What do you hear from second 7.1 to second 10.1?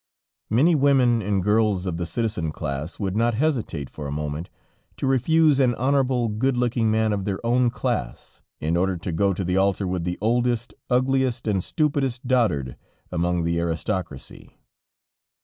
of their own class, in order to go to the altar with